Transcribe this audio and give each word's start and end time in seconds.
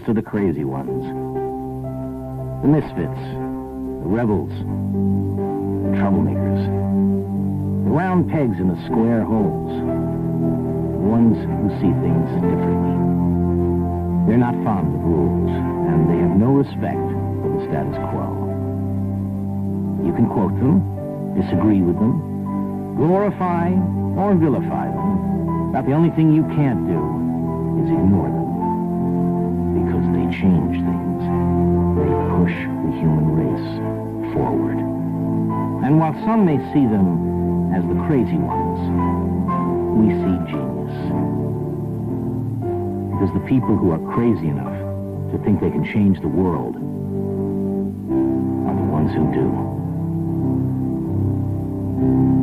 to 0.00 0.14
the 0.14 0.22
crazy 0.22 0.64
ones. 0.64 1.04
The 2.62 2.68
misfits, 2.68 3.22
the 4.00 4.08
rebels, 4.08 4.48
the 4.48 5.92
troublemakers, 6.00 6.64
the 7.84 7.90
round 7.90 8.30
pegs 8.30 8.58
in 8.58 8.68
the 8.68 8.80
square 8.86 9.22
holes, 9.22 9.68
the 9.68 11.02
ones 11.04 11.36
who 11.36 11.68
see 11.76 11.92
things 12.00 12.28
differently. 12.40 12.96
They're 14.28 14.40
not 14.40 14.54
fond 14.64 14.94
of 14.94 15.02
rules, 15.02 15.50
and 15.50 16.08
they 16.08 16.18
have 16.24 16.36
no 16.38 16.56
respect 16.56 17.02
for 17.42 17.52
the 17.52 17.60
status 17.68 17.98
quo. 18.08 18.32
You 20.06 20.12
can 20.14 20.30
quote 20.30 20.56
them, 20.56 20.80
disagree 21.36 21.82
with 21.82 21.96
them, 21.96 22.96
glorify 22.96 23.74
or 24.16 24.34
vilify 24.36 24.88
them, 24.88 25.72
but 25.72 25.84
the 25.84 25.92
only 25.92 26.10
thing 26.16 26.32
you 26.32 26.44
can't 26.56 26.86
do 26.86 27.00
is 27.82 27.90
ignore 27.90 28.30
them. 28.30 28.51
Change 30.42 30.74
things. 30.74 31.22
They 32.02 32.10
push 32.34 32.56
the 32.82 32.90
human 32.98 33.30
race 33.38 33.70
forward. 34.34 34.74
And 35.86 35.94
while 36.00 36.14
some 36.26 36.42
may 36.44 36.58
see 36.74 36.82
them 36.82 37.70
as 37.72 37.86
the 37.86 37.94
crazy 38.10 38.42
ones, 38.42 38.82
we 39.94 40.10
see 40.10 40.36
genius. 40.50 40.98
Because 43.12 43.30
the 43.38 43.44
people 43.46 43.76
who 43.76 43.92
are 43.92 44.00
crazy 44.14 44.48
enough 44.48 44.74
to 45.30 45.38
think 45.44 45.60
they 45.60 45.70
can 45.70 45.84
change 45.84 46.20
the 46.20 46.26
world 46.26 46.74
are 46.74 48.74
the 48.74 48.82
ones 48.90 49.14
who 49.14 49.32
do. 49.32 49.81